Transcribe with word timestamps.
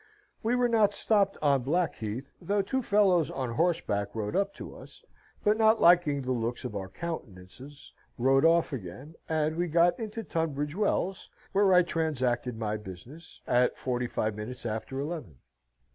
We 0.41 0.55
were 0.55 0.67
not 0.67 0.95
stopped 0.95 1.37
on 1.43 1.61
Blackheath, 1.61 2.31
though 2.41 2.63
two 2.63 2.81
fellows 2.81 3.29
on 3.29 3.51
horseback 3.51 4.15
rode 4.15 4.35
up 4.35 4.51
to 4.55 4.75
us, 4.75 5.05
but 5.43 5.57
not 5.59 5.79
liking 5.79 6.23
the 6.23 6.31
looks 6.31 6.65
of 6.65 6.75
our 6.75 6.89
countenantses, 6.89 7.93
rode 8.17 8.43
off 8.43 8.73
again; 8.73 9.13
and 9.29 9.55
we 9.55 9.67
got 9.67 9.99
into 9.99 10.23
Tunbridge 10.23 10.73
Wells 10.75 11.29
(where 11.51 11.71
I 11.71 11.83
transacted 11.83 12.57
my 12.57 12.77
business) 12.77 13.43
at 13.45 13.77
forty 13.77 14.07
five 14.07 14.33
minutes 14.35 14.65
after 14.65 14.99
eleven. 14.99 15.35